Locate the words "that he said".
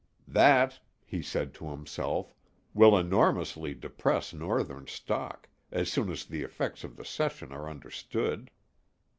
0.27-1.53